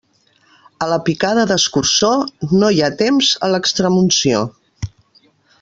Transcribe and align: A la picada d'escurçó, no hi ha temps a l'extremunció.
A 0.85 0.87
la 0.93 0.97
picada 1.09 1.43
d'escurçó, 1.51 2.11
no 2.63 2.71
hi 2.79 2.83
ha 2.87 2.91
temps 3.05 3.31
a 3.49 3.53
l'extremunció. 3.55 4.45